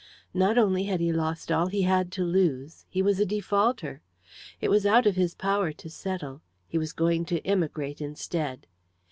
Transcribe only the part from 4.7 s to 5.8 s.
out of his power